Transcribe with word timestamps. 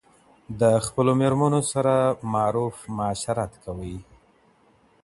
د 0.59 0.61
خپلو 0.85 1.11
ميرمنو 1.21 1.61
سره 1.71 1.93
معروف 2.33 2.75
معاشرت 2.97 3.51
کوئ. 3.63 3.95